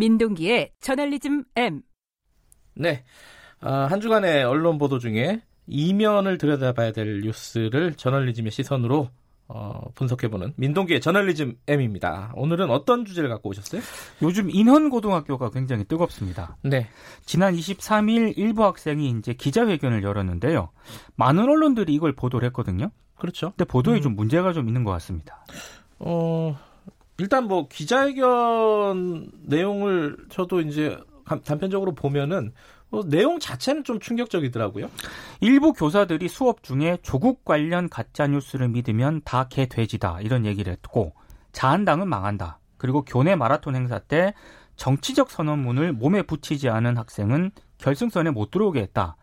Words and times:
민동기의 0.00 0.70
저널리즘 0.80 1.44
M. 1.56 1.82
네. 2.74 3.04
아, 3.60 3.84
한 3.84 4.00
주간의 4.00 4.44
언론 4.44 4.78
보도 4.78 4.98
중에 4.98 5.42
이면을 5.66 6.38
들여다봐야 6.38 6.92
될 6.92 7.20
뉴스를 7.20 7.94
저널리즘의 7.96 8.50
시선으로 8.50 9.10
어, 9.48 9.90
분석해보는 9.96 10.54
민동기의 10.56 11.02
저널리즘 11.02 11.58
M입니다. 11.66 12.32
오늘은 12.34 12.70
어떤 12.70 13.04
주제를 13.04 13.28
갖고 13.28 13.50
오셨어요? 13.50 13.82
요즘 14.22 14.48
인헌고등학교가 14.48 15.50
굉장히 15.50 15.84
뜨겁습니다. 15.84 16.56
네. 16.62 16.88
지난 17.26 17.54
23일 17.54 18.38
일부 18.38 18.64
학생이 18.64 19.10
이제 19.18 19.34
기자회견을 19.34 20.02
열었는데요. 20.02 20.70
많은 21.16 21.42
언론들이 21.46 21.92
이걸 21.92 22.14
보도를 22.14 22.46
했거든요. 22.46 22.90
그렇죠. 23.18 23.50
근데 23.50 23.64
보도에 23.64 23.96
음. 23.96 24.00
좀 24.00 24.16
문제가 24.16 24.54
좀 24.54 24.66
있는 24.66 24.82
것 24.82 24.92
같습니다. 24.92 25.44
어, 25.98 26.56
일단 27.20 27.44
뭐 27.44 27.68
기자회견 27.68 29.30
내용을 29.42 30.16
저도 30.30 30.62
이제 30.62 30.98
감- 31.26 31.42
단편적으로 31.42 31.94
보면은 31.94 32.52
뭐 32.88 33.04
내용 33.06 33.38
자체는 33.38 33.84
좀 33.84 34.00
충격적이더라고요. 34.00 34.90
일부 35.40 35.72
교사들이 35.74 36.28
수업 36.28 36.62
중에 36.62 36.96
조국 37.02 37.44
관련 37.44 37.88
가짜 37.90 38.26
뉴스를 38.26 38.68
믿으면 38.70 39.20
다 39.24 39.48
개 39.50 39.66
돼지다 39.66 40.20
이런 40.22 40.46
얘기를 40.46 40.72
했고 40.72 41.12
자한당은 41.52 42.08
망한다. 42.08 42.58
그리고 42.78 43.04
교내 43.04 43.36
마라톤 43.36 43.76
행사 43.76 43.98
때 43.98 44.32
정치적 44.76 45.30
선언문을 45.30 45.92
몸에 45.92 46.22
붙이지 46.22 46.70
않은 46.70 46.96
학생은 46.96 47.50
결승선에 47.78 48.30
못 48.30 48.50
들어오게 48.50 48.80
했다. 48.80 49.16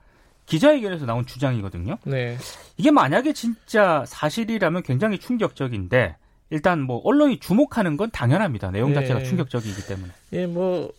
기자회견에서 0.45 1.05
나온 1.07 1.25
주장이거든요. 1.25 1.97
네. 2.05 2.37
이게 2.77 2.91
만약에 2.91 3.33
진짜 3.33 4.05
사실이라면 4.05 4.83
굉장히 4.83 5.17
충격적인데 5.17 6.15
일단 6.49 6.81
뭐 6.81 7.01
언론이 7.03 7.39
주목하는 7.39 7.97
건 7.97 8.09
당연합니다. 8.11 8.71
내용 8.71 8.93
자체가 8.93 9.21
예. 9.21 9.23
충격적이기 9.23 9.87
때문에. 9.87 10.11
예, 10.33 10.45
뭐, 10.45 10.91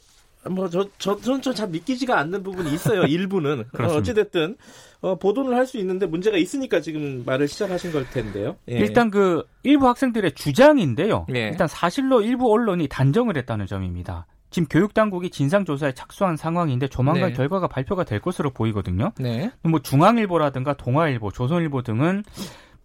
뭐, 0.51 0.69
저, 0.69 0.89
저, 0.99 1.19
저는 1.21 1.43
좀잘 1.43 1.69
믿기지가 1.69 2.19
않는 2.19 2.43
부분이 2.43 2.73
있어요, 2.73 3.05
일부는. 3.09 3.65
어. 3.79 3.85
어찌됐든, 3.85 4.57
어, 5.01 5.15
보도는 5.17 5.55
할수 5.55 5.79
있는데 5.79 6.07
문제가 6.07 6.37
있으니까 6.37 6.81
지금 6.81 7.23
말을 7.25 7.49
시작하신 7.49 7.93
걸 7.93 8.09
텐데요. 8.11 8.57
예. 8.69 8.79
일단 8.79 9.11
그 9.11 9.45
일부 9.63 9.89
학생들의 9.89 10.33
주장인데요. 10.33 11.27
예. 11.35 11.49
일단 11.49 11.69
사실로 11.69 12.21
일부 12.21 12.53
언론이 12.53 12.89
단정을 12.89 13.37
했다는 13.37 13.67
점입니다. 13.67 14.27
지금 14.51 14.67
교육 14.69 14.95
당국이 14.95 15.31
진상 15.31 15.65
조사에 15.65 15.93
착수한 15.93 16.37
상황인데 16.37 16.89
조만간 16.89 17.31
네. 17.31 17.33
결과가 17.35 17.69
발표가 17.69 18.05
될 18.05 18.19
것으로 18.21 18.51
보이거든요. 18.51 19.13
네. 19.19 19.51
뭐 19.63 19.81
중앙일보라든가 19.81 20.75
동아일보, 20.75 21.33
조선일보 21.33 21.83
등은 21.83 22.25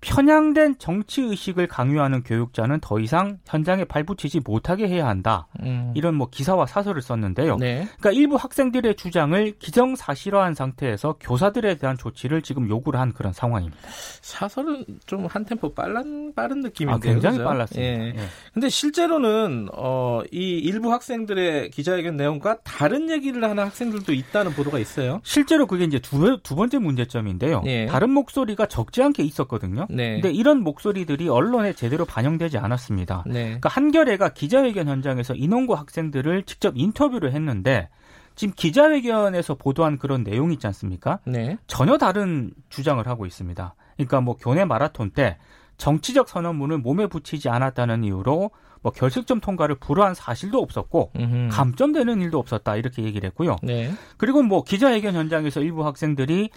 편향된 0.04 0.76
정치 0.78 1.22
의식을 1.22 1.68
강요하는 1.68 2.24
교육자는 2.24 2.80
더 2.82 3.00
이상 3.00 3.40
현장에 3.46 3.86
발붙이지 3.86 4.42
못하게 4.46 4.88
해야 4.88 5.08
한다. 5.08 5.48
음. 5.62 5.92
이런 5.96 6.16
뭐 6.16 6.30
기사와 6.30 6.66
사설을 6.68 7.02
썼는데요. 7.02 7.58
네. 7.58 7.88
그러니까 8.00 8.12
일부 8.12 8.36
학생들의 8.36 8.96
주장을 8.96 9.54
기정사실화한 9.60 10.54
상태에서 10.54 11.16
교사들에 11.20 11.76
대한 11.76 11.98
조치를 11.98 12.42
지금 12.44 12.70
요구를 12.70 13.00
한 13.00 13.14
그런 13.14 13.34
상황입니다. 13.34 13.78
사설은 14.22 14.86
좀 15.06 15.24
한 15.34 15.46
템포 15.46 15.74
빠른, 15.74 16.34
빠른 16.36 16.62
느낌인데요. 16.62 16.96
아, 16.96 17.00
굉장히 17.14 17.38
그죠? 17.38 17.48
빨랐습니다. 17.48 18.04
예. 18.04 18.08
예. 18.10 18.16
근데 18.54 18.70
실제로는, 18.70 19.70
어, 19.74 20.22
이 20.32 20.58
일부 20.60 20.92
학생들의 20.92 21.72
기자회견 21.72 22.18
내용과 22.18 22.60
다른 22.64 23.10
얘기를 23.10 23.44
하는 23.44 23.64
학생들도 23.64 24.14
있다는 24.14 24.54
보도가 24.54 24.80
있어요. 24.80 25.22
실제로 25.24 25.66
그게 25.66 25.86
이제 25.86 26.00
두, 26.00 26.40
두 26.44 26.56
번째 26.56 26.80
문제점인데요. 26.80 27.64
예. 27.66 27.86
다른 27.88 28.12
목소리가 28.12 28.66
적지 28.68 29.02
않게 29.02 29.24
있었거든요. 29.24 29.88
네. 29.94 30.20
근데 30.20 30.32
이런 30.32 30.64
목소리들이 30.64 31.30
언론에 31.30 31.74
제대로 31.74 32.06
반영되지 32.06 32.58
않았습니다. 32.58 33.24
네. 33.28 33.44
그러니까 33.44 33.70
한겨레가 33.70 34.30
기자회견 34.30 34.88
현장에서 34.88 35.34
인원고 35.36 35.76
학생들을 35.76 36.44
직접 36.44 36.74
인터뷰를 36.76 37.34
했는데 37.34 37.90
지금 38.36 38.54
기자회견에서 38.56 39.56
보도한 39.56 39.98
그런 39.98 40.24
내용 40.24 40.52
있지 40.52 40.66
않습니까? 40.68 41.20
네. 41.26 41.58
전혀 41.68 41.98
다른 41.98 42.52
주장을 42.70 43.06
하고 43.08 43.26
있습니다. 43.26 43.76
그러니까 43.96 44.22
뭐 44.22 44.36
교내 44.36 44.66
마라톤 44.66 45.12
때 45.12 45.38
정치적 45.78 46.30
선언문을 46.30 46.80
몸에 46.80 47.08
붙이지 47.08 47.50
않았다는 47.50 48.04
이유로 48.04 48.52
뭐 48.82 48.92
결승점 48.92 49.40
통과를 49.40 49.76
불허한 49.76 50.14
사실도 50.14 50.60
없었고 50.60 51.12
음흠. 51.16 51.50
감점되는 51.52 52.22
일도 52.22 52.38
없었다 52.38 52.76
이렇게 52.76 53.04
얘기를 53.04 53.28
했고요. 53.28 53.56
네. 53.64 53.92
그리고 54.18 54.44
뭐 54.44 54.64
기자회견 54.64 55.16
현장에서 55.16 55.62
일부 55.62 55.86
학생들이 55.86 56.50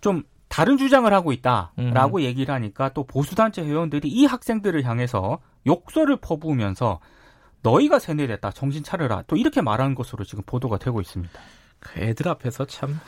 좀 0.00 0.24
다른 0.52 0.76
주장을 0.76 1.10
하고 1.10 1.32
있다라고 1.32 2.20
얘기를 2.20 2.54
하니까 2.54 2.90
또 2.90 3.04
보수단체 3.04 3.62
회원들이 3.62 4.06
이 4.10 4.26
학생들을 4.26 4.84
향해서 4.84 5.38
욕설을 5.66 6.18
퍼부으면서 6.18 7.00
너희가 7.62 7.98
세뇌됐다 7.98 8.50
정신 8.50 8.82
차려라 8.82 9.22
또 9.28 9.36
이렇게 9.36 9.62
말하는 9.62 9.94
것으로 9.94 10.24
지금 10.24 10.44
보도가 10.44 10.76
되고 10.76 11.00
있습니다. 11.00 11.32
그 11.82 12.00
애들 12.00 12.28
앞에서 12.28 12.64
참. 12.66 12.98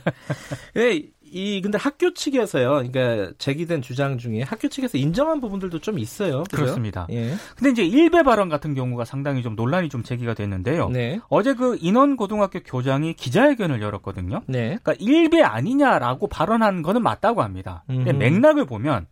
예, 0.76 1.02
이 1.22 1.60
근데 1.60 1.76
학교 1.76 2.14
측에서요. 2.14 2.88
그러니까 2.90 3.32
제기된 3.38 3.82
주장 3.82 4.16
중에 4.16 4.42
학교 4.42 4.68
측에서 4.68 4.96
인정한 4.96 5.40
부분들도 5.40 5.80
좀 5.80 5.98
있어요. 5.98 6.44
그죠? 6.44 6.56
그렇습니다. 6.56 7.06
예. 7.10 7.34
근데 7.56 7.70
이제 7.70 7.84
일베 7.84 8.22
발언 8.22 8.48
같은 8.48 8.74
경우가 8.74 9.04
상당히 9.04 9.42
좀 9.42 9.54
논란이 9.54 9.90
좀 9.90 10.02
제기가 10.02 10.34
됐는데요. 10.34 10.88
네. 10.88 11.20
어제 11.28 11.54
그 11.54 11.76
인원 11.80 12.16
고등학교 12.16 12.60
교장이 12.60 13.14
기자회견을 13.14 13.82
열었거든요. 13.82 14.42
네. 14.46 14.78
그러니까 14.82 14.94
일베 14.98 15.42
아니냐라고 15.42 16.26
발언한 16.28 16.82
거는 16.82 17.02
맞다고 17.02 17.42
합니다. 17.42 17.84
근데. 17.86 18.12
맥락을 18.12 18.64
보면 18.64 19.06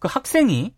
그 0.00 0.08
학생이 0.10 0.74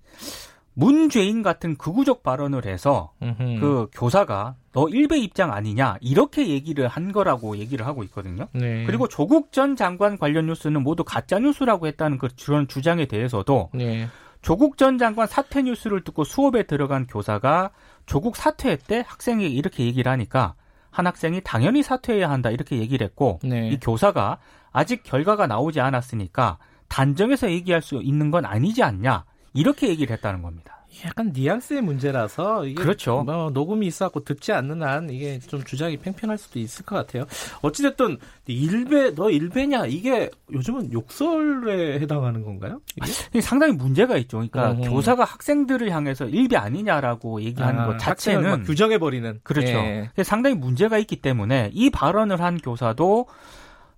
문죄인 0.74 1.42
같은 1.42 1.76
극우적 1.76 2.22
발언을 2.22 2.64
해서 2.66 3.12
음흠. 3.22 3.60
그 3.60 3.88
교사가 3.92 4.54
너 4.72 4.88
일베 4.88 5.18
입장 5.18 5.52
아니냐 5.52 5.96
이렇게 6.00 6.48
얘기를 6.48 6.88
한 6.88 7.12
거라고 7.12 7.58
얘기를 7.58 7.86
하고 7.86 8.02
있거든요. 8.04 8.48
네. 8.52 8.84
그리고 8.86 9.06
조국 9.06 9.52
전 9.52 9.76
장관 9.76 10.16
관련 10.18 10.46
뉴스는 10.46 10.82
모두 10.82 11.04
가짜 11.04 11.38
뉴스라고 11.38 11.86
했다는 11.86 12.18
그 12.18 12.28
그런 12.42 12.66
주장에 12.68 13.06
대해서도 13.06 13.70
네. 13.74 14.08
조국 14.40 14.78
전 14.78 14.98
장관 14.98 15.26
사퇴 15.26 15.62
뉴스를 15.62 16.02
듣고 16.04 16.24
수업에 16.24 16.62
들어간 16.64 17.06
교사가 17.06 17.70
조국 18.06 18.36
사퇴했대 18.36 19.04
학생에게 19.06 19.48
이렇게 19.48 19.84
얘기를 19.84 20.10
하니까 20.10 20.54
한 20.90 21.06
학생이 21.06 21.42
당연히 21.44 21.82
사퇴해야 21.82 22.30
한다 22.30 22.50
이렇게 22.50 22.78
얘기를 22.78 23.04
했고 23.04 23.40
네. 23.42 23.68
이 23.68 23.78
교사가 23.78 24.38
아직 24.72 25.02
결과가 25.02 25.46
나오지 25.46 25.80
않았으니까 25.80 26.58
단정해서 26.88 27.50
얘기할 27.50 27.82
수 27.82 28.00
있는 28.02 28.30
건 28.30 28.44
아니지 28.44 28.82
않냐 28.82 29.24
이렇게 29.52 29.88
얘기를 29.88 30.14
했다는 30.16 30.42
겁니다. 30.42 30.82
약간 31.06 31.32
뉘앙스의 31.34 31.80
문제라서 31.80 32.66
이게 32.66 32.80
그렇죠. 32.80 33.22
뭐 33.24 33.50
녹음이 33.50 33.86
있어갖고 33.86 34.24
듣지 34.24 34.52
않는 34.52 34.82
한 34.82 35.10
이게 35.10 35.38
좀 35.40 35.64
주장이 35.64 35.96
팽팽할 35.96 36.36
수도 36.38 36.58
있을 36.58 36.84
것 36.84 36.96
같아요. 36.96 37.24
어찌됐든 37.62 38.18
일베 38.46 39.14
너 39.14 39.30
일베냐 39.30 39.86
이게 39.86 40.30
요즘은 40.52 40.92
욕설에 40.92 41.98
해당하는 41.98 42.44
건가요? 42.44 42.80
이게? 42.96 43.10
이게 43.30 43.40
상당히 43.40 43.72
문제가 43.72 44.16
있죠. 44.18 44.36
그러니까 44.36 44.72
음. 44.72 44.82
교사가 44.82 45.24
학생들을 45.24 45.90
향해서 45.90 46.26
일비 46.26 46.56
아니냐라고 46.56 47.40
얘기하는 47.42 47.80
아, 47.80 47.86
것 47.86 47.98
자체는 47.98 48.64
규정해 48.64 48.98
버리는 48.98 49.40
그렇죠. 49.42 49.72
예. 49.72 50.10
상당히 50.22 50.56
문제가 50.56 50.98
있기 50.98 51.16
때문에 51.16 51.70
이 51.72 51.90
발언을 51.90 52.40
한 52.40 52.58
교사도 52.58 53.26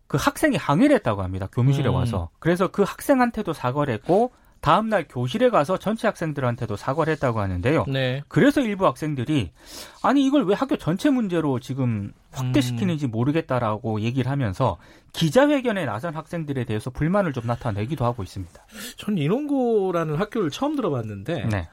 그 0.06 0.16
학생이 0.20 0.56
항의를 0.56 0.94
했다고 0.96 1.22
합니다. 1.22 1.48
교무실에 1.52 1.88
음. 1.88 1.94
와서. 1.94 2.30
그래서 2.38 2.68
그 2.68 2.82
학생한테도 2.82 3.52
사과를 3.52 3.92
했고 3.94 4.32
다음 4.64 4.88
날 4.88 5.04
교실에 5.06 5.50
가서 5.50 5.76
전체 5.76 6.06
학생들한테도 6.06 6.76
사과를 6.76 7.12
했다고 7.12 7.38
하는데요. 7.38 7.84
네. 7.86 8.22
그래서 8.28 8.62
일부 8.62 8.86
학생들이 8.86 9.50
아니 10.02 10.24
이걸 10.24 10.46
왜 10.46 10.54
학교 10.54 10.78
전체 10.78 11.10
문제로 11.10 11.60
지금 11.60 12.14
확대시키는지 12.32 13.06
모르겠다라고 13.08 14.00
얘기를 14.00 14.30
하면서 14.30 14.78
기자회견에 15.12 15.84
나선 15.84 16.14
학생들에 16.14 16.64
대해서 16.64 16.88
불만을 16.88 17.34
좀 17.34 17.46
나타내기도 17.46 18.06
하고 18.06 18.22
있습니다. 18.22 18.66
전 18.96 19.18
인원고라는 19.18 20.14
학교를 20.16 20.48
처음 20.48 20.76
들어봤는데 20.76 21.44
네. 21.44 21.68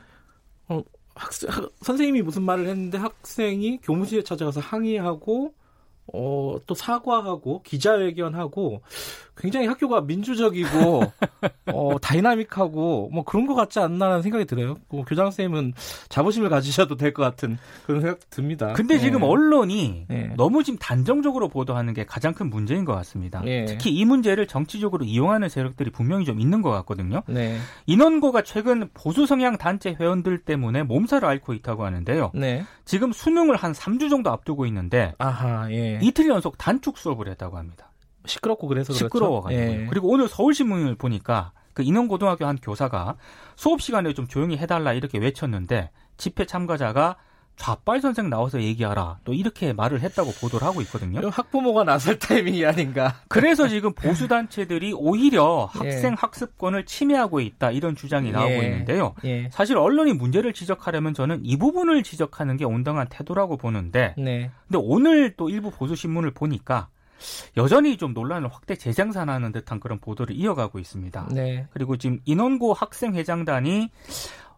학생, 1.16 1.50
학- 1.50 1.70
선생님이 1.80 2.24
무슨 2.24 2.44
말을 2.44 2.68
했는데 2.68 2.98
학생이 2.98 3.80
교무실에 3.84 4.24
찾아가서 4.24 4.60
항의하고 4.60 5.54
어, 6.14 6.58
또 6.68 6.76
사과하고 6.76 7.62
기자회견하고 7.64 8.82
굉장히 9.38 9.68
학교가 9.68 10.02
민주적이고 10.02 11.04
어, 11.74 11.98
다이나믹하고 12.02 13.10
뭐 13.12 13.24
그런 13.24 13.48
것 13.48 13.56
같지 13.56 13.80
않나라는 13.80 14.22
생각이 14.22 14.46
들어요. 14.46 14.78
뭐 14.90 15.04
교장 15.06 15.26
선생님은 15.26 15.74
자부심을 16.10 16.50
가지셔도 16.50 16.96
될 16.98 17.12
것 17.14 17.24
같은 17.24 17.58
그런 17.86 18.02
생각 18.02 18.30
듭니다. 18.30 18.72
근데 18.74 18.98
지금 18.98 19.22
예. 19.22 19.26
언론이 19.26 20.06
네. 20.08 20.34
너무 20.38 20.64
지금 20.64 20.80
단정적으로 20.80 21.50
보도하는 21.50 21.94
게 21.94 22.06
가장 22.06 22.34
큰 22.34 22.50
문제인 22.50 22.86
것 22.86 22.94
같습니다. 22.96 23.42
예. 23.46 23.66
특히 23.66 23.92
이 23.92 24.06
문제를 24.06 24.48
정치적으로 24.48 25.04
이용하는 25.04 25.50
세력들이 25.50 25.90
분명히 25.92 26.24
좀 26.24 26.40
있는 26.40 26.62
것 26.62 26.70
같거든요. 26.72 27.24
네. 27.28 27.58
인원고가 27.86 28.44
최근 28.44 28.90
보수 28.94 29.26
성향 29.26 29.58
단체 29.58 29.94
회원들 30.00 30.40
때문에 30.44 30.84
몸살을 30.84 31.28
앓고 31.28 31.54
있다고 31.54 31.84
하는데요. 31.86 32.32
네. 32.34 32.64
지금 32.86 33.12
수능을 33.12 33.56
한 33.58 33.74
3주 33.74 34.10
정도 34.10 34.30
앞두고 34.32 34.66
있는데 34.68 35.14
아하, 35.18 35.70
예. 35.72 36.00
이틀 36.02 36.28
연속 36.30 36.58
단축 36.58 36.98
수업을 36.98 37.28
했다고 37.30 37.58
합니다. 37.58 37.91
시끄럽고 38.26 38.68
그래서 38.68 38.94
그렇죠. 38.94 39.06
시끄러워가지고. 39.06 39.62
예. 39.62 39.88
그리고 39.90 40.10
오늘 40.10 40.28
서울신문을 40.28 40.96
보니까 40.96 41.52
그 41.74 41.84
인원고등학교 41.84 42.46
한 42.46 42.58
교사가 42.58 43.16
수업 43.56 43.82
시간에 43.82 44.14
좀 44.14 44.28
조용히 44.28 44.58
해달라 44.58 44.94
이렇게 44.94 45.18
외쳤는데 45.18 45.90
집회 46.18 46.46
참가자가 46.46 47.16
좌빨 47.62 48.02
선생 48.02 48.30
나와서 48.30 48.60
얘기하라. 48.62 49.20
또 49.24 49.34
이렇게 49.34 49.72
말을 49.72 50.02
했다고 50.02 50.32
보도를 50.42 50.66
하고 50.66 50.82
있거든요. 50.82 51.30
학부모가 51.30 51.84
나설 51.84 52.18
타이밍이 52.18 52.66
아닌가. 52.66 53.14
그래서 53.28 53.68
지금 53.68 53.94
보수 53.94 54.28
단체들이 54.28 54.94
오히려 54.94 55.70
예. 55.84 55.90
학생 55.90 56.16
학습권을 56.18 56.86
침해하고 56.86 57.40
있다 57.40 57.70
이런 57.70 57.96
주장이 57.96 58.32
나오고 58.32 58.52
예. 58.52 58.64
있는데요. 58.64 59.14
예. 59.26 59.50
사실 59.52 59.78
언론이 59.78 60.14
문제를 60.14 60.54
지적하려면 60.54 61.14
저는 61.14 61.42
이 61.44 61.58
부분을 61.58 62.02
지적하는 62.02 62.58
게 62.58 62.66
온당한 62.66 63.08
태도라고 63.10 63.58
보는데 63.58 64.16
네. 64.18 64.50
근데 64.68 64.80
오늘 64.82 65.36
또 65.36 65.50
일부 65.50 65.70
보수 65.70 65.96
신문을 65.96 66.32
보니까 66.32 66.88
여전히 67.58 67.98
좀 67.98 68.14
논란을 68.14 68.50
확대 68.52 68.76
재생산하는 68.76 69.52
듯한 69.52 69.80
그런 69.80 70.00
보도를 70.00 70.36
이어가고 70.36 70.80
있습니다. 70.80 71.30
네. 71.32 71.68
그리고 71.72 71.98
지금 71.98 72.20
인원고 72.26 72.74
학생회장단이 72.74 73.90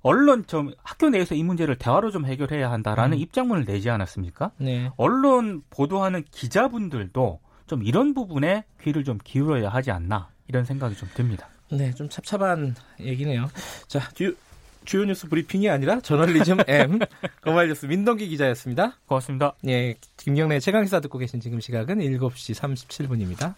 언론 0.01 0.45
좀 0.45 0.73
학교 0.83 1.09
내에서 1.09 1.33
이 1.33 1.43
문제를 1.43 1.77
대화로 1.77 2.11
좀 2.11 2.25
해결해야 2.25 2.69
한다라는 2.71 3.17
음. 3.17 3.21
입장문을 3.21 3.65
내지 3.65 3.89
않았습니까? 3.89 4.51
네. 4.57 4.91
언론 4.97 5.63
보도하는 5.69 6.23
기자분들도 6.29 7.39
좀 7.67 7.83
이런 7.83 8.13
부분에 8.13 8.65
귀를 8.81 9.03
좀 9.03 9.17
기울여야 9.23 9.69
하지 9.69 9.91
않나 9.91 10.29
이런 10.47 10.65
생각이 10.65 10.95
좀 10.95 11.09
듭니다. 11.13 11.47
네, 11.71 11.91
좀 11.93 12.09
찹찹한 12.09 12.75
얘기네요. 12.99 13.47
자, 13.87 13.99
주, 14.83 14.97
주요 14.97 15.05
뉴스 15.05 15.27
브리핑이 15.27 15.69
아니라 15.69 15.99
저널리즘 15.99 16.59
M 16.67 16.99
고말뉴스 17.43 17.85
민동기 17.85 18.27
기자였습니다. 18.29 18.97
고맙습니다. 19.05 19.53
예, 19.67 19.95
김경래 20.17 20.59
최강 20.59 20.85
시사 20.85 20.99
듣고 21.01 21.17
계신 21.17 21.39
지금 21.39 21.59
시각은 21.59 21.99
7시 21.99 22.55
37분입니다. 22.55 23.55